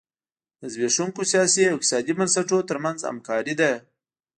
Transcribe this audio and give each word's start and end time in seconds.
د 0.59 0.61
زبېښونکو 0.73 1.21
سیاسي 1.31 1.61
او 1.67 1.75
اقتصادي 1.77 2.13
بنسټونو 2.17 2.67
ترمنځ 2.69 2.99
همکاري 3.09 3.53
ده. 3.61 3.71